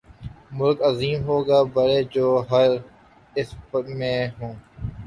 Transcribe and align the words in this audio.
ملک 0.57 0.77
عظیم 0.89 1.19
ہو 1.27 1.37
گا، 1.47 1.59
بڑے 1.73 1.99
جواہر 2.13 2.71
اس 3.35 3.49
میں 3.99 4.17
ہوں۔ 4.37 4.53